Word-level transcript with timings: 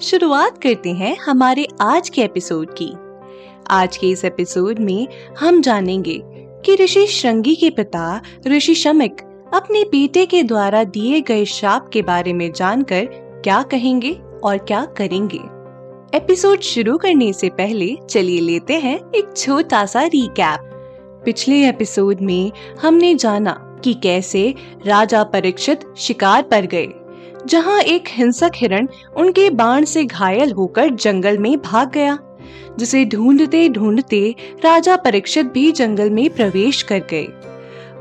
शुरुआत 0.00 0.58
करते 0.62 0.90
हैं 0.90 1.16
हमारे 1.18 1.66
आज 1.80 2.08
के 2.08 2.22
एपिसोड 2.22 2.74
की। 2.82 2.92
आज 3.70 3.96
के 3.96 4.08
इस 4.08 4.24
एपिसोड 4.24 4.78
में 4.78 5.08
हम 5.38 5.60
जानेंगे 5.60 6.22
कि 6.64 6.74
ऋषि 6.74 7.06
श्रृंगी 7.06 7.56
के 7.56 7.70
पिता 7.70 8.22
ऋषि 8.46 8.74
शमिक 8.74 9.20
अपने 9.54 9.84
बेटे 9.84 10.26
के 10.26 10.42
द्वारा 10.42 10.84
दिए 10.84 11.20
गए 11.20 11.44
शाप 11.44 11.90
के 11.92 12.02
बारे 12.02 12.32
में 12.32 12.52
जानकर 12.52 13.04
क्या 13.44 13.62
कहेंगे 13.62 14.20
और 14.44 14.58
क्या 14.58 14.84
करेंगे। 14.84 15.40
एपिसोड 16.16 16.60
शुरू 16.60 16.98
करने 16.98 17.32
से 17.32 17.48
पहले 17.48 17.96
चलिए 18.10 18.40
लेते 18.40 18.74
हैं 18.74 19.00
एक 19.14 19.36
छोटा 19.36 19.86
सा 19.86 20.02
रिकैप 20.02 20.60
पिछले 21.24 21.68
एपिसोड 21.68 22.20
में 22.20 22.52
हमने 22.82 23.14
जाना 23.14 23.80
कि 23.84 23.94
कैसे 23.94 24.54
राजा 24.86 25.24
परीक्षित 25.24 25.80
शिकार 25.96 26.42
पर 26.42 26.66
गए। 26.66 26.88
जहाँ 27.46 27.80
एक 27.80 28.08
हिंसक 28.08 28.52
हिरण 28.56 28.88
उनके 29.16 29.50
बाण 29.50 29.84
से 29.84 30.04
घायल 30.04 30.52
होकर 30.52 30.88
जंगल 30.88 31.38
में 31.38 31.60
भाग 31.62 31.90
गया, 31.90 32.18
जिसे 32.78 33.04
ढूंढते 33.04 33.68
ढूंढते 33.68 34.34
राजा 34.64 34.96
परीक्षित 34.96 35.46
भी 35.46 35.72
जंगल 35.72 36.10
में 36.10 36.28
प्रवेश 36.30 36.82
कर 36.82 36.98
गए। 36.98 37.26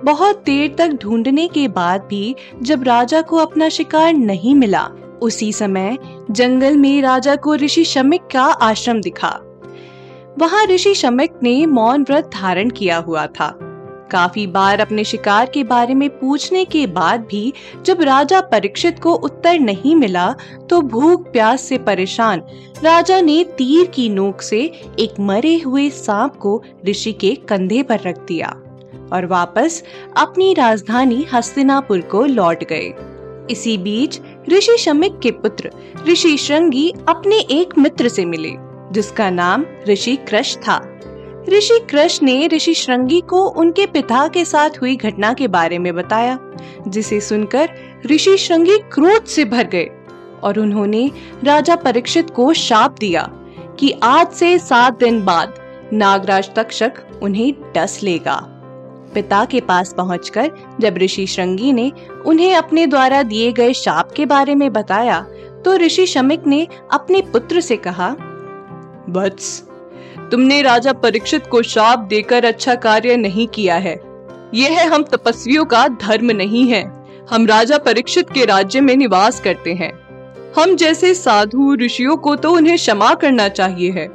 बहुत 0.03 0.43
देर 0.45 0.75
तक 0.77 0.87
ढूँढने 0.87 1.47
के 1.47 1.67
बाद 1.67 2.01
भी 2.01 2.35
जब 2.61 2.83
राजा 2.83 3.21
को 3.21 3.37
अपना 3.37 3.69
शिकार 3.69 4.13
नहीं 4.13 4.55
मिला, 4.55 4.87
उसी 5.21 5.51
समय 5.53 5.97
जंगल 6.31 6.77
में 6.77 7.01
राजा 7.01 7.35
को 7.35 7.55
ऋषि 7.55 7.83
शमिक 7.85 8.21
का 8.21 8.43
आश्रम 8.43 9.01
दिखा। 9.01 9.39
वहाँ 10.39 10.65
ऋषि 10.65 10.93
शमिक 10.93 11.39
ने 11.43 11.65
मौन 11.65 12.03
व्रत 12.03 12.29
धारण 12.33 12.69
किया 12.69 12.97
हुआ 12.97 13.27
था। 13.27 13.57
काफ़ी 14.11 14.45
बार 14.47 14.79
अपने 14.79 15.03
शिकार 15.03 15.49
के 15.49 15.63
बारे 15.63 15.93
में 15.93 16.09
पूछने 16.09 16.63
के 16.65 16.85
बाद 16.87 17.21
भी 17.21 17.53
जब 17.85 18.01
राजा 18.01 18.41
परीक्षित 18.41 18.99
को 18.99 19.13
उत्तर 19.13 19.59
नहीं 19.59 19.95
मिला 19.95 20.31
तो 20.69 20.81
भूख 20.81 21.31
प्यास 21.31 21.61
से 21.61 21.77
परेशान। 21.77 22.43
राजा 22.83 23.19
ने 23.21 23.43
तीर 23.57 23.87
की 23.87 24.07
नोक 24.09 24.41
से 24.41 24.59
एक 24.99 25.19
मरे 25.19 25.55
हुए 25.57 25.89
सांप 25.89 26.35
को 26.35 26.61
ऋषि 26.87 27.13
के 27.13 27.35
कंधे 27.49 27.83
पर 27.83 27.99
रख 27.99 28.19
दिया 28.27 28.47
और 29.13 29.25
वापस 29.25 29.83
अपनी 30.17 30.53
राजधानी 30.53 31.25
हस्तिनापुर 31.33 32.01
को 32.01 32.25
लौट 32.25 32.63
गए। 32.63 32.93
इसी 33.51 33.77
बीच 33.77 34.19
ऋषि 34.49 34.77
शमिक 34.77 35.19
के 35.19 35.31
पुत्र 35.33 35.71
ऋषि 36.07 36.37
श्रृंगी 36.37 36.89
अपने 37.09 37.39
एक 37.51 37.77
मित्र 37.77 38.07
से 38.07 38.25
मिले, 38.25 38.51
जिसका 38.91 39.29
नाम 39.29 39.65
ऋषि 39.87 40.15
कृष 40.29 40.55
था। 40.57 40.77
ऋषि 41.49 41.79
कृष्ण 41.89 42.25
ने 42.25 42.47
ऋषि 42.47 42.73
श्रृंगी 42.73 43.19
को 43.21 43.43
उनके 43.49 43.85
पिता 43.85 44.27
के 44.27 44.43
साथ 44.45 44.69
हुई 44.81 44.95
घटना 44.95 45.33
के 45.33 45.47
बारे 45.47 45.77
में 45.79 45.93
बताया, 45.95 46.37
जिसे 46.87 47.19
सुनकर 47.21 47.69
ऋषि 48.05 48.37
श्रृंगी 48.37 48.77
क्रोध 48.93 49.25
से 49.25 49.45
भर 49.45 49.67
गए 49.67 49.89
और 50.43 50.59
उन्होंने 50.59 51.09
राजा 51.43 51.75
परीक्षित 51.75 52.29
को 52.29 52.53
शाप 52.53 52.95
दिया 52.99 53.29
कि 53.79 53.91
आज 54.03 54.31
से 54.31 54.57
सात 54.59 54.99
दिन 54.99 55.23
बाद 55.25 55.53
नागराज 55.93 56.49
तक्षक 56.55 56.93
उन्हें 57.23 57.53
डस 57.75 57.99
लेगा। 58.03 58.39
पिता 59.13 59.43
के 59.45 59.59
पास 59.61 59.93
पहुंचकर 59.93 60.51
जब 60.79 60.97
ऋषि 60.97 61.27
श्रृंगी 61.27 61.71
ने 61.73 61.91
उन्हें 62.25 62.53
अपने 62.55 62.85
द्वारा 62.87 63.21
दिए 63.23 63.51
गए 63.51 63.73
शाप 63.73 64.11
के 64.11 64.25
बारे 64.25 64.55
में 64.55 64.71
बताया 64.73 65.19
तो 65.65 65.75
ऋषि 65.77 66.05
शमिक 66.07 66.47
ने 66.47 66.67
अपने 66.93 67.21
पुत्र 67.21 67.61
से 67.61 67.77
कहा 67.77 68.09
वत्स 69.09 69.63
तुमने 70.31 70.61
राजा 70.61 70.93
परीक्षित 70.93 71.47
को 71.47 71.61
शाप 71.61 71.99
देकर 71.99 72.45
अच्छा 72.45 72.75
कार्य 72.75 73.17
नहीं 73.17 73.47
किया 73.47 73.75
है। 73.75 74.01
यह 74.53 74.79
है 74.79 74.87
हम 74.87 75.03
तपस्वियों 75.03 75.65
का 75.65 75.87
धर्म 75.87 76.31
नहीं 76.31 76.67
है। 76.67 77.05
हम 77.31 77.47
राजा 77.47 77.77
परीक्षित 77.77 78.29
के 78.29 78.45
राज्य 78.45 78.81
में 78.81 78.95
निवास 78.95 79.39
करते 79.39 79.73
हैं। 79.73 80.07
हम 80.57 80.75
जैसे 80.75 81.13
साधु 81.13 81.75
ऋषियों 81.75 82.17
को 82.17 82.35
तो 82.35 82.51
उन्हें 82.51 82.75
क्षमा 82.75 83.13
करना 83.13 83.47
चाहिए 83.47 83.91
है। 83.91 84.07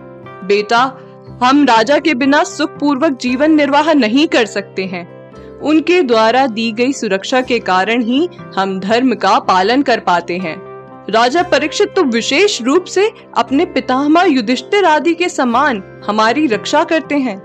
बेटा, 0.47 0.99
हम 1.43 1.65
राजा 1.65 1.99
के 1.99 2.15
बिना 2.15 2.45
सुख 2.45 2.71
पूर्वक 2.71 3.13
जीवन 3.13 3.51
निर्वाह 3.51 3.93
नहीं 3.93 4.29
कर 4.29 4.47
सकते 4.47 4.85
हैं। 4.85 5.23
उनके 5.61 6.03
द्वारा 6.03 6.47
दी 6.47 6.73
गई 6.73 6.93
सुरक्षा 6.93 7.41
के 7.41 7.59
कारण 7.59 8.03
ही 8.03 8.29
हम 8.57 8.81
धर्म 8.81 9.15
का 9.15 9.39
पालन 9.39 9.83
कर 9.83 10.01
पाते 10.01 10.37
हैं। 10.37 10.72
राजा 11.11 11.43
परीक्षित 11.43 11.93
तो 11.97 12.03
विशेष 12.05 12.61
रूप 12.63 12.85
से 12.85 13.11
अपने 13.37 13.65
पितामह 13.67 14.25
युधिष्ठिर 14.25 14.85
आदि 14.85 15.15
के 15.15 15.29
समान 15.29 15.83
हमारी 16.07 16.47
रक्षा 16.47 16.83
करते 16.85 17.15
हैं। 17.15 17.37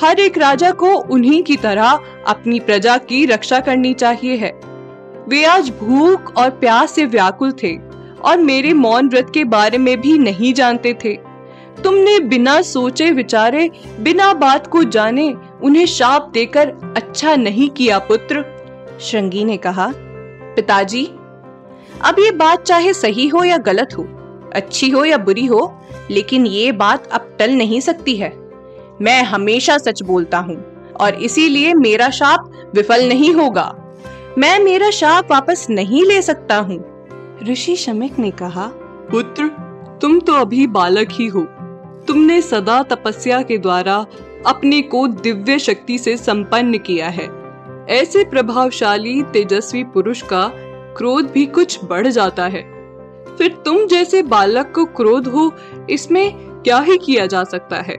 हर 0.00 0.20
एक 0.20 0.38
राजा 0.38 0.70
को 0.70 0.92
उन्हीं 1.12 1.42
की 1.42 1.56
तरह 1.56 1.98
अपनी 2.26 2.60
प्रजा 2.60 2.96
की 2.98 3.24
रक्षा 3.26 3.60
करनी 3.60 3.92
चाहिए 3.94 4.36
है। 4.36 4.50
वे 5.28 5.44
आज 5.44 5.70
भूख 5.80 6.32
और 6.36 6.50
प्यास 6.50 6.92
से 6.92 7.04
व्याकुल 7.04 7.52
थे 7.52 7.76
और 8.24 8.38
मेरे 8.38 8.72
मौन 8.72 9.08
व्रत 9.08 9.30
के 9.34 9.44
बारे 9.44 9.78
में 9.78 10.00
भी 10.00 10.18
नहीं 10.18 10.52
जानते 10.54 10.94
थे। 10.94 11.14
तुमने 11.82 12.18
बिना 12.20 12.60
सोचे 12.62 13.10
विचारे, 13.10 13.70
बिना 14.00 14.32
बात 14.34 14.66
को 14.66 14.84
जाने 14.84 15.32
उन्हें 15.62 15.86
शाप 15.86 16.30
देकर 16.34 16.68
अच्छा 16.96 17.34
नहीं 17.36 17.68
किया 17.70 17.98
पुत्र, 17.98 18.44
श्रृंगी 19.00 19.44
ने 19.44 19.56
कहा, 19.56 19.90
पिताजी 20.56 21.08
अब 22.06 22.18
ये 22.18 22.30
बात 22.30 22.62
चाहे 22.62 22.92
सही 22.94 23.26
हो 23.28 23.42
या 23.44 23.56
गलत 23.58 23.96
हो 23.98 24.02
अच्छी 24.54 24.88
हो 24.90 25.04
या 25.04 25.16
बुरी 25.18 25.44
हो 25.46 25.60
लेकिन 26.10 26.46
ये 26.46 26.72
बात 26.72 27.06
अब 27.06 27.36
टल 27.38 27.52
नहीं 27.52 27.80
सकती 27.80 28.16
है। 28.16 28.28
मैं 29.02 29.22
हमेशा 29.22 29.78
सच 29.78 30.02
बोलता 30.02 30.38
हूँ 30.38 30.56
और 31.00 31.14
इसीलिए 31.14 31.72
मेरा 31.74 32.08
शाप 32.10 32.70
विफल 32.74 33.08
नहीं 33.08 33.32
होगा। 33.34 33.64
मैं 34.38 34.58
मेरा 34.58 34.90
शाप 34.90 35.30
वापस 35.30 35.66
नहीं 35.70 36.04
ले 36.04 36.20
सकता 36.22 36.56
हूँ। 36.56 36.78
ऋषि 37.48 37.76
शमिक 37.76 38.18
ने 38.18 38.30
कहा 38.30 38.66
पुत्र 39.10 39.48
तुम 40.00 40.18
तो 40.20 40.32
अभी 40.32 40.66
बालक 40.66 41.08
ही 41.12 41.26
हो। 41.26 41.42
तुमने 42.06 42.40
सदा 42.42 42.82
तपस्या 42.82 43.42
के 43.42 43.58
द्वारा 43.58 43.96
अपने 44.46 44.80
को 44.82 45.06
दिव्य 45.08 45.58
शक्ति 45.58 45.98
से 45.98 46.16
संपन्न 46.16 46.78
किया 46.78 47.08
है। 47.08 47.28
ऐसे 47.90 48.24
प्रभावशाली 48.24 49.22
तेजस्वी 49.22 49.84
पुरुष 49.84 50.22
का 50.22 50.46
क्रोध 50.96 51.30
भी 51.30 51.46
कुछ 51.46 51.80
बढ़ 51.84 52.06
जाता 52.06 52.46
है। 52.46 52.62
फिर 53.38 53.56
तुम 53.64 53.86
जैसे 53.86 54.22
बालक 54.22 54.72
को 54.74 54.84
क्रोध 54.84 55.26
हो, 55.26 55.54
इसमें 55.90 56.34
क्या 56.36 56.78
ही 56.78 56.98
किया 56.98 57.26
जा 57.26 57.44
सकता 57.44 57.76
है? 57.76 57.96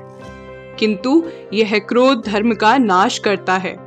किंतु 0.80 1.24
यह 1.54 1.80
क्रोध 1.80 2.26
धर्म 2.26 2.54
का 2.54 2.78
नाश 2.78 3.18
करता 3.18 3.54
है। 3.54 3.78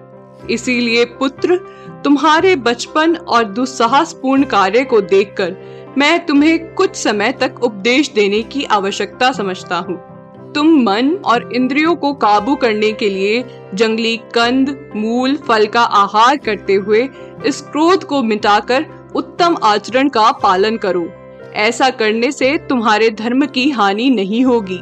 इसीलिए 0.51 1.05
पुत्र, 1.05 1.57
तुम्हारे 2.05 2.57
बचपन 2.57 3.17
और 3.17 3.45
दुस्साहसपूर्ण 3.45 4.43
कार्य 4.43 4.85
को 4.85 5.01
देखकर 5.01 5.57
मैं 5.99 6.27
तुम्हें 6.27 6.75
कुछ 6.75 6.97
समय 6.97 7.33
तक 7.33 7.55
उपदेश 7.63 8.13
देने 8.15 8.43
की 8.43 8.65
आवश्यकता 8.65 9.33
समझता 9.33 9.77
हूँ। 9.77 10.11
तुम 10.53 10.83
मन 10.83 11.15
और 11.15 11.53
इंद्रियों 11.53 11.97
को 11.97 12.13
काबू 12.13 12.55
करने 12.55 12.93
के 12.93 13.11
लिए 13.11 13.45
जंगली 13.75 14.17
कंद, 14.17 14.93
मूल, 14.97 15.37
फल 15.37 15.67
का 15.67 15.81
आहार 15.81 16.37
करते 16.37 16.75
हुए 16.75 17.09
इस 17.47 17.61
क्रोध 17.61 18.05
को 18.05 18.23
मिटाकर 18.23 19.00
उत्तम 19.15 19.57
आचरण 19.63 20.09
का 20.09 20.33
पालन 20.33 20.77
करो। 20.77 21.09
ऐसा 21.55 21.91
करने 21.91 22.33
से 22.33 22.59
तुम्हारे 22.59 23.11
धर्म 23.11 23.47
की 23.47 23.71
हानि 23.71 24.11
नहीं 24.11 24.45
होगी। 24.45 24.81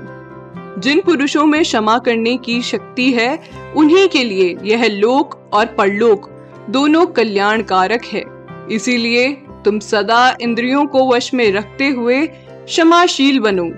जिन 0.81 1.01
पुरुषों 1.01 1.47
में 1.47 1.63
क्षमा 1.63 1.99
करने 1.99 2.37
की 2.37 2.63
शक्ति 2.63 3.13
है, 3.13 3.41
उन्हीं 3.77 4.09
के 4.09 4.25
लिए 4.25 4.57
यह 4.63 4.87
लोक 4.87 5.51
और 5.53 5.67
परलोक 5.67 6.31
दोनों 6.71 7.07
कल्याण 7.07 7.63
कारक 7.63 8.05
है। 8.05 8.25
इसीलिए 8.71 9.33
तुम 9.65 9.79
सदा 9.79 10.37
इंद्रियों 10.41 10.87
को 10.87 11.09
वश 11.09 11.35
में 11.35 11.53
रखते 11.53 11.89
हुए 11.89 12.27
क्षमाशील 12.27 13.41
बनो। 13.41 13.71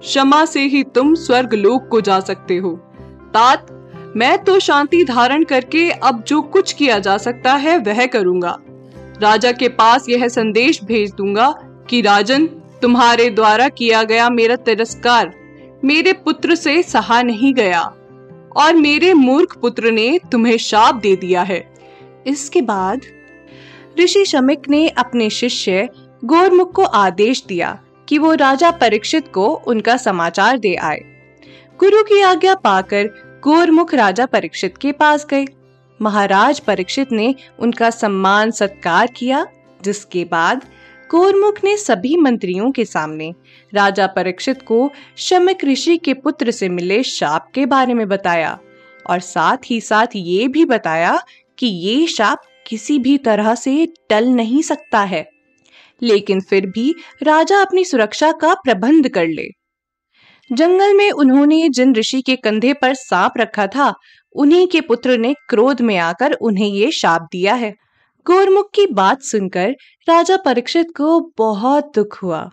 क्षमा 0.00 0.44
से 0.44 0.60
ही 0.60 0.82
तुम 0.82 1.14
स्वर्ग 1.14 1.54
लोक 1.54 1.88
को 1.88 2.00
जा 2.00 2.20
सकते 2.20 2.56
हो। 2.56 2.70
तात, 3.34 3.66
मैं 4.16 4.38
तो 4.38 4.58
शांति 4.58 5.04
धारण 5.04 5.44
करके 5.44 5.90
अब 5.90 6.24
जो 6.24 6.42
कुछ 6.42 6.72
किया 6.72 6.98
जा 6.98 7.16
सकता 7.18 7.54
है 7.54 7.78
वह 7.78 8.06
करूँगा। 8.06 8.58
राजा 9.22 9.52
के 9.52 9.68
पास 9.68 10.08
यह 10.08 10.28
संदेश 10.28 10.82
भेज 10.84 11.12
दूँगा 11.14 11.54
कि 11.90 12.00
राजन, 12.00 12.46
तुम्हारे 12.82 13.28
द्वारा 13.30 13.68
किया 13.68 14.02
गया 14.02 14.28
मेरा 14.30 14.56
तिरस्कार 14.56 15.32
मेरे 15.84 16.12
पुत्र 16.12 16.54
से 16.54 16.82
सहा 16.82 17.22
नहीं 17.22 17.54
गया 17.54 17.80
और 18.56 18.74
मेरे 18.74 19.14
मूर्ख 19.14 19.56
पुत्र 19.58 19.90
ने 19.90 20.18
तुम्हें 20.32 20.56
शाप 20.56 20.94
दे 20.94 21.16
दिया 21.16 21.42
है। 21.42 21.74
इसके 22.26 22.62
बाद 22.62 23.00
ऋषि 24.00 24.24
शमिक 24.24 24.68
ने 24.68 24.88
अपने 24.88 25.30
शिष्य 25.30 25.88
गोरमुख 26.24 26.72
को 26.72 26.84
आदेश 26.84 27.44
दिया 27.48 27.78
कि 28.08 28.18
वो 28.18 28.34
राजा 28.34 28.70
परीक्षित 28.70 29.28
को 29.34 29.46
उनका 29.66 29.96
समाचार 29.96 30.58
दे 30.58 30.74
आए। 30.74 31.00
गुरु 31.80 32.02
की 32.02 32.20
आज्ञा 32.20 32.54
पाकर 32.54 33.06
गोरमुख 33.44 33.94
राजा 33.94 34.26
परीक्षित 34.26 34.76
के 34.76 34.92
पास 34.92 35.26
गए। 35.30 35.44
महाराज 36.04 36.60
परीक्षित 36.60 37.12
ने 37.12 37.34
उनका 37.58 37.90
सम्मान 37.90 38.50
सत्कार 38.50 39.06
किया, 39.06 39.46
जिसके 39.82 40.24
बाद 40.24 40.64
गोरमुख 41.10 41.64
ने 41.64 41.76
सभी 41.76 42.16
मंत्रियों 42.16 42.70
के 42.70 42.84
सामने 42.84 43.32
राजा 43.74 44.06
परीक्षित 44.06 44.62
को 44.62 44.90
शमिक 45.16 45.64
ऋषि 45.64 45.96
के 45.96 46.14
पुत्र 46.14 46.50
से 46.50 46.68
मिले 46.68 47.02
शाप 47.02 47.50
के 47.54 47.66
बारे 47.66 47.94
में 47.94 48.08
बताया 48.08 48.58
और 49.10 49.20
साथ 49.20 49.70
ही 49.70 49.80
साथ 49.80 50.06
ये 50.16 50.48
भी 50.48 50.64
बताया 50.64 51.18
कि 51.58 51.66
ये 51.66 52.06
शाप 52.06 52.42
किसी 52.66 52.98
भी 52.98 53.18
तरह 53.18 53.54
से 53.54 53.86
टल 54.10 54.28
नहीं 54.28 54.62
सकता 54.62 55.00
है। 55.00 55.28
लेकिन 56.02 56.40
फिर 56.40 56.66
भी 56.66 56.94
राजा 57.22 57.60
अपनी 57.60 57.84
सुरक्षा 57.84 58.32
का 58.32 58.54
प्रबंध 58.54 59.08
कर 59.08 59.26
ले। 59.26 59.46
जंगल 60.52 60.94
में 60.94 61.10
उन्होंने 61.10 61.68
जिन 61.68 61.94
ऋषि 61.94 62.22
के 62.22 62.36
कंधे 62.36 62.72
पर 62.72 62.94
सांप 62.94 63.32
रखा 63.38 63.66
था 63.66 63.94
उन्हीं 64.34 64.66
के 64.66 64.80
पुत्र 64.80 65.18
ने 65.18 65.34
क्रोध 65.48 65.80
में 65.80 65.96
आकर 65.96 66.32
उन्हें 66.32 66.68
ये 66.68 66.90
शाप 66.90 67.28
दिया 67.32 67.54
है। 67.54 67.74
गोरमुख 68.26 68.70
की 68.74 68.86
बात 68.86 69.22
सुनकर 69.22 69.70
राजा 70.08 70.36
परीक्षित 70.36 70.86
को 70.96 71.32
बहुत 71.38 71.92
दुख 71.94 72.22
हुआ 72.22 72.50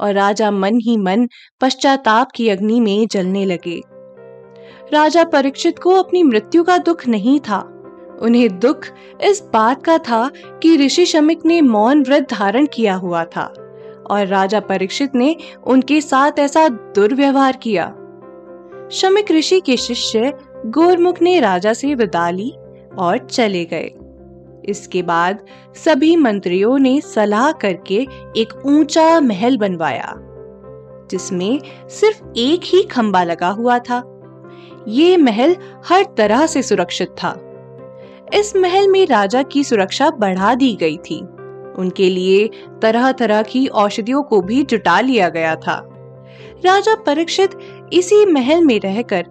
और 0.00 0.14
राजा 0.14 0.50
मन 0.50 0.74
ही 0.74 0.96
मन 0.96 1.28
पश्चाताप 1.60 2.28
की 2.34 2.48
अग्नि 2.48 2.80
में 2.80 3.06
जलने 3.06 3.44
लगे। 3.44 3.80
राजा 4.92 5.24
परीक्षित 5.24 5.78
को 5.78 5.90
अपनी 5.90 6.22
मृत्यु 6.22 6.64
का 6.64 6.78
दुख 6.78 7.06
नहीं 7.08 7.40
था। 7.40 7.72
उन्हें 8.22 8.58
दुख 8.58 8.86
इस 9.24 9.42
बात 9.52 9.84
का 9.84 9.98
था 9.98 10.30
कि 10.62 10.76
ऋषि 10.76 11.06
शमिक 11.06 11.38
ने 11.44 11.60
मौन 11.60 12.02
व्रत 12.02 12.30
धारण 12.30 12.66
किया 12.66 12.94
हुआ 12.94 13.24
था 13.24 13.44
और 14.10 14.26
राजा 14.26 14.60
परीक्षित 14.60 15.14
ने 15.14 15.36
उनके 15.66 16.00
साथ 16.00 16.32
ऐसा 16.38 16.68
दुर्व्यवहार 16.68 17.56
किया। 17.56 17.86
शमिक 18.92 19.30
ऋषि 19.30 19.60
के 19.60 19.76
शिष्य 19.76 20.32
गोरमुख 20.66 21.22
ने 21.22 21.40
राजा 21.40 21.72
से 21.72 21.94
विदा 21.94 22.30
ली 22.30 22.52
और 22.98 23.18
चले 23.18 23.64
गए। 23.64 23.90
इसके 24.64 25.02
बाद 25.02 25.38
सभी 25.84 26.16
मंत्रियों 26.16 26.78
ने 26.78 27.00
सलाह 27.00 27.52
करके 27.52 28.06
एक 28.36 28.62
ऊँचा 28.66 29.20
महल 29.20 29.56
बनवाया, 29.56 30.12
जिसमें 31.10 31.60
सिर्फ़ 31.88 32.22
एक 32.36 32.60
ही 32.64 32.82
खंबा 32.82 33.22
लगा 33.24 33.48
हुआ 33.48 33.78
था। 33.78 34.02
ये 34.88 35.16
महल 35.16 35.56
हर 35.86 36.04
तरह 36.16 36.46
से 36.46 36.62
सुरक्षित 36.62 37.08
था। 37.08 37.40
इस 38.34 38.56
महल 38.56 38.88
में 38.88 39.06
राजा 39.06 39.42
की 39.42 39.64
सुरक्षा 39.64 40.10
बढ़ा 40.10 40.54
दी 40.54 40.74
गई 40.74 40.96
थी। 40.96 41.20
उनके 41.78 42.08
लिए 42.10 42.48
तरह 42.82 43.12
तरह 43.12 43.42
की 43.42 43.66
औषधियों 43.66 44.22
को 44.22 44.40
भी 44.40 44.62
जुटा 44.62 45.00
लिया 45.00 45.28
गया 45.28 45.54
था। 45.56 45.92
राजा 46.66 46.94
परीक्षित 46.94 47.50
इसी 47.92 48.24
महल 48.26 48.64
में 48.64 48.80
रहकर 48.80 49.26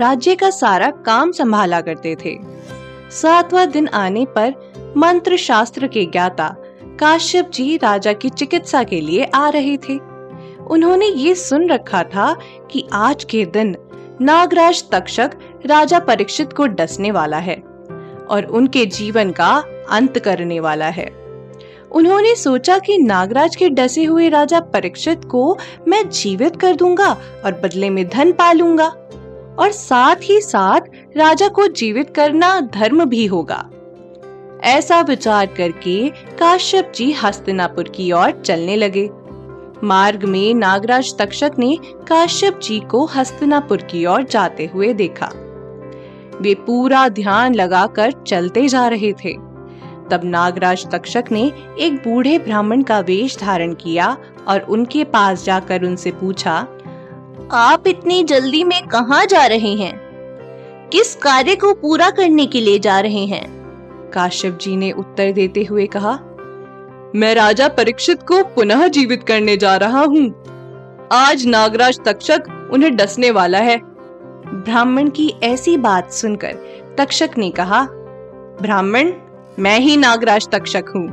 राज्य 0.00 0.34
का 0.34 0.50
सारा 0.50 0.90
काम 0.90 1.32
संभाला 1.32 1.80
करते 1.80 2.16
थे। 2.24 2.36
सातवां 3.10 3.70
दिन 3.70 3.88
आने 3.88 4.24
पर 4.24 4.94
मंत्र 4.96 5.36
शास्त्र 5.36 5.86
के 5.86 6.04
ज्ञाता 6.06 6.56
काश्यप 7.00 7.50
जी 7.50 7.76
राजा 7.76 8.12
की 8.12 8.28
चिकित्सा 8.28 8.82
के 8.82 9.00
लिए 9.00 9.24
आ 9.24 9.48
रहे 9.48 9.76
थे। 9.76 9.98
उन्होंने 10.66 11.06
ये 11.06 11.34
सुन 11.34 11.68
रखा 11.70 12.02
था 12.02 12.36
कि 12.70 12.86
आज 12.92 13.24
के 13.24 13.44
दिन 13.44 13.76
नागराज 14.20 14.84
तक्षक 14.90 15.30
राजा 15.66 15.98
परीक्षित 15.98 16.52
को 16.52 16.66
डसने 16.66 17.10
वाला 17.10 17.38
है 17.38 17.56
और 18.30 18.44
उनके 18.44 18.86
जीवन 18.86 19.30
का 19.30 19.64
अंत 19.90 20.18
करने 20.18 20.60
वाला 20.60 20.88
है। 20.88 21.08
उन्होंने 21.92 22.34
सोचा 22.34 22.78
कि 22.78 22.98
नागराज 22.98 23.56
के 23.56 23.68
डसे 23.68 24.04
हुए 24.04 24.28
राजा 24.28 24.60
परीक्षित 24.60 25.24
को 25.24 25.58
मैं 25.88 26.08
जीवित 26.08 26.56
कर 26.56 26.76
दूँगा 26.76 27.10
और 27.44 27.60
बदले 27.64 27.90
में 27.90 28.08
धन 28.08 28.32
पालूँगा। 28.32 28.92
और 29.60 29.72
साथ 29.72 30.16
ही 30.22 30.40
साथ 30.40 30.80
राजा 31.16 31.48
को 31.48 31.66
जीवित 31.66 32.14
करना 32.14 32.60
धर्म 32.60 33.04
भी 33.04 33.26
होगा। 33.26 33.70
ऐसा 34.64 35.00
विचार 35.00 35.46
करके 35.46 36.08
काश्यप 36.38 36.92
जी 36.94 37.12
हस्तिनापुर 37.12 37.88
की 37.88 38.12
ओर 38.12 38.30
चलने 38.30 38.76
लगे। 38.76 39.08
मार्ग 39.84 40.24
में 40.24 40.54
नागराज 40.54 41.14
तक्षक 41.18 41.52
ने 41.58 41.78
काश्यप 42.08 42.60
जी 42.60 42.80
को 42.80 43.04
हस्तिनापुर 43.06 43.82
की 43.82 44.06
ओर 44.06 44.22
जाते 44.22 44.66
हुए 44.66 44.92
देखा। 44.92 45.30
वे 46.40 46.54
पूरा 46.54 47.08
ध्यान 47.08 47.54
लगाकर 47.54 48.12
चलते 48.26 48.68
जा 48.68 48.88
रहे 48.88 49.12
थे। 49.12 49.32
तब 50.10 50.20
नागराज 50.24 50.86
तक्षक 50.90 51.24
ने 51.32 51.52
एक 51.80 51.94
बूढ़े 51.94 52.38
ब्राह्मण 52.38 52.82
का 52.82 53.00
वेश 53.00 53.38
धारण 53.38 53.74
किया 53.74 54.16
और 54.48 54.60
उनके 54.60 55.04
पास 55.04 55.44
जाकर 55.44 55.82
उनसे 55.82 56.10
पूछा 56.10 56.66
आप 57.52 57.86
इतनी 57.86 58.22
जल्दी 58.24 58.64
में 58.64 58.86
कहा 58.86 59.24
जा 59.24 59.46
रहे 59.46 59.74
हैं? 59.74 59.98
किस 60.92 61.14
कार्य 61.14 61.54
को 61.56 61.72
पूरा 61.74 62.10
करने 62.10 62.46
के 62.46 62.60
लिए 62.60 62.78
जा 62.78 63.00
रहे 63.00 63.24
हैं? 63.26 63.44
काश्यप 64.14 64.58
जी 64.60 64.76
ने 64.76 64.92
उत्तर 64.92 65.32
देते 65.32 65.64
हुए 65.64 65.86
कहा 65.86 66.18
मैं 67.14 67.34
राजा 67.34 67.68
परीक्षित 67.68 68.22
को 68.22 68.42
पुनः 68.44 68.86
जीवित 68.88 69.22
करने 69.22 69.56
जा 69.56 69.76
रहा 69.76 70.00
हूँ। 70.00 70.44
आज 71.12 71.46
नागराज 71.46 72.00
तक्षक 72.04 72.70
उन्हें 72.72 72.96
डसने 72.96 73.30
वाला 73.30 73.58
है। 73.58 73.80
ब्राह्मण 74.46 75.08
की 75.10 75.34
ऐसी 75.42 75.76
बात 75.76 76.12
सुनकर 76.12 76.52
तक्षक 76.98 77.30
ने 77.38 77.50
कहा 77.50 77.86
ब्राह्मण 78.62 79.12
मैं 79.58 79.78
ही 79.78 79.96
नागराज 79.96 80.48
तक्षक 80.48 80.84
हूँ। 80.96 81.08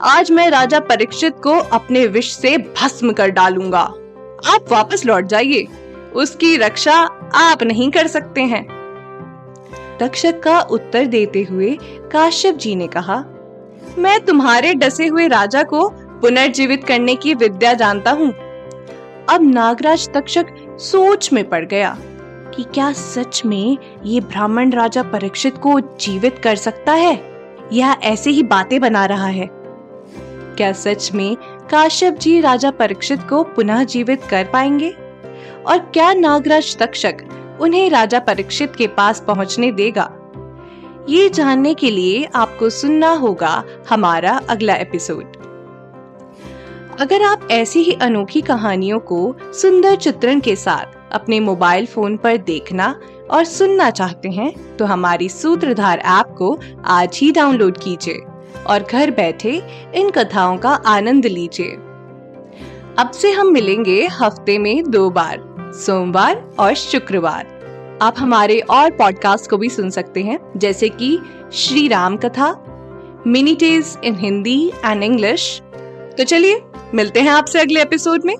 आज 0.00 0.30
मैं 0.30 0.50
राजा 0.50 0.80
परीक्षित 0.80 1.34
को 1.42 1.50
अपने 1.50 2.06
विष 2.06 2.30
से 2.32 2.58
भस्म 2.58 3.12
कर 3.12 3.28
डालूँगा। 3.28 3.92
आप 4.46 4.72
वापस 4.72 5.04
लौट 5.06 5.24
जाइए। 5.24 5.66
उसकी 6.14 6.56
रक्षा 6.56 6.94
आप 7.36 7.62
नहीं 7.62 7.90
कर 7.90 8.06
सकते 8.06 8.42
हैं। 8.42 8.64
तक्षक 10.00 10.40
का 10.42 10.60
उत्तर 10.60 11.06
देते 11.06 11.42
हुए 11.42 11.76
काश्यप 12.12 12.54
जी 12.54 12.74
ने 12.76 12.86
कहा, 12.86 13.24
मैं 13.98 14.20
तुम्हारे 14.20 14.74
डसे 14.74 15.06
हुए 15.06 15.26
राजा 15.28 15.62
को 15.62 15.88
पुनर्जीवित 16.20 16.84
करने 16.84 17.14
की 17.14 17.34
विद्या 17.34 17.72
जानता 17.74 18.10
हूँ। 18.10 18.32
अब 19.28 19.42
नागराज 19.42 20.08
तक्षक 20.14 20.46
सोच 20.80 21.32
में 21.32 21.48
पड़ 21.48 21.64
गया 21.64 21.96
कि 22.54 22.64
क्या 22.74 22.92
सच 22.92 23.42
में 23.46 23.76
ये 24.04 24.20
ब्राह्मण 24.20 24.72
राजा 24.72 25.02
परीक्षित 25.02 25.58
को 25.58 25.78
जीवित 25.80 26.38
कर 26.38 26.56
सकता 26.56 26.92
है 26.92 27.14
या 27.72 27.92
ऐसे 28.02 28.30
ही 28.30 28.42
बातें 28.42 28.80
बना 28.80 29.04
रहा 29.06 29.26
है। 29.26 29.48
क्या 30.56 30.72
सच 30.72 31.10
में 31.14 31.36
काश्यप 31.70 32.14
जी 32.14 32.40
राजा 32.40 32.70
परीक्षित 32.70 33.20
को 33.30 33.42
पुनः 33.42 33.82
जीवित 33.84 34.24
कर 34.24 34.44
पाएँगे? 34.44 34.90
और 35.66 35.78
क्या 35.94 36.12
नागराज 36.12 36.76
तक्षक 36.76 37.16
उन्हें 37.60 37.90
राजा 37.90 38.18
परीक्षित 38.18 38.76
के 38.76 38.86
पास 38.86 39.20
पहुँचने 39.20 39.72
देगा? 39.72 40.10
ये 41.08 41.28
जानने 41.28 41.74
के 41.74 41.90
लिए 41.90 42.24
आपको 42.34 42.70
सुनना 42.70 43.10
होगा 43.12 43.64
हमारा 43.90 44.40
अगला 44.48 44.74
एपिसोड। 44.74 45.36
अगर 47.00 47.22
आप 47.22 47.48
ऐसी 47.50 47.82
ही 47.82 47.92
अनोखी 47.92 48.40
कहानियों 48.40 48.98
को 49.00 49.36
सुंदर 49.42 49.96
चित्रण 49.96 50.40
के 50.40 50.56
साथ 50.56 50.98
अपने 51.12 51.40
मोबाइल 51.40 51.86
फ़ोन 51.86 52.16
पर 52.16 52.36
देखना 52.36 53.00
और 53.30 53.44
सुनना 53.44 53.90
चाहते 53.90 54.28
हैं 54.28 54.76
तो 54.76 54.84
हमारी 54.84 55.28
सूत्रधार 55.28 55.98
ऐप 55.98 56.34
को 56.38 56.58
आज 56.84 57.18
ही 57.22 57.32
डाउनलोड 57.32 57.78
कीजिए। 57.78 58.22
और 58.66 58.82
घर 58.82 59.10
बैठे 59.10 59.60
इन 59.94 60.10
कथाओं 60.10 60.56
का 60.56 60.70
आनंद 60.70 61.26
लीजिए। 61.26 61.76
अब 62.98 63.10
से 63.10 63.30
हम 63.30 63.52
मिलेंगे 63.52 64.06
हफ़्ते 64.12 64.58
में 64.58 64.90
दो 64.90 65.08
बार, 65.10 65.38
सोमवार 65.76 66.42
और 66.58 66.74
शुक्रवार। 66.74 67.98
आप 68.02 68.14
हमारे 68.18 68.58
और 68.60 68.90
पॉडकास्ट 68.90 69.50
को 69.50 69.56
भी 69.56 69.68
सुन 69.68 69.90
सकते 69.90 70.22
हैं, 70.22 70.38
जैसे 70.56 70.88
कि 70.88 71.18
श्री 71.52 71.86
राम 71.88 72.16
कथा 72.16 72.52
मिनी 73.26 73.54
टेज 73.54 73.96
इन 74.04 74.14
हिंदी 74.14 74.72
एंड 74.84 75.02
इंग्लिश 75.02 75.60
तो 76.18 76.24
चलिए, 76.24 76.60
मिलते 76.94 77.20
हैं 77.20 77.30
आपसे 77.30 77.60
अगले 77.60 77.82
एपिसोड 77.82 78.24
में। 78.24 78.34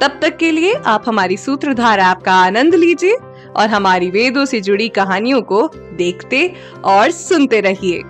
तब 0.00 0.18
तक 0.22 0.36
के 0.36 0.50
लिए 0.50 0.74
आप 0.86 1.04
हमारी 1.06 1.36
सूत्रधार 1.36 2.00
ऐप 2.00 2.22
का 2.24 2.32
आनंद 2.34 2.74
लीजिए 2.74 3.16
और 3.56 3.68
हमारी 3.68 4.10
वेदों 4.10 4.44
से 4.44 4.60
जुड़ी 4.60 4.88
कहानियों 4.88 5.40
को 5.42 5.68
देखते 5.92 6.52
और 6.84 7.10
सुनते 7.10 7.60
रहिए। 7.60 8.02